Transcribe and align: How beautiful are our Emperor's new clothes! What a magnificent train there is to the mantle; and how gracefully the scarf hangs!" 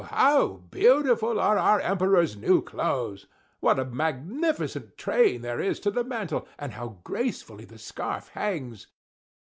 How 0.09 0.61
beautiful 0.71 1.39
are 1.39 1.59
our 1.59 1.79
Emperor's 1.79 2.35
new 2.35 2.63
clothes! 2.63 3.27
What 3.59 3.77
a 3.77 3.85
magnificent 3.85 4.97
train 4.97 5.43
there 5.43 5.59
is 5.61 5.79
to 5.81 5.91
the 5.91 6.03
mantle; 6.03 6.47
and 6.57 6.71
how 6.73 6.97
gracefully 7.03 7.65
the 7.65 7.77
scarf 7.77 8.29
hangs!" 8.29 8.87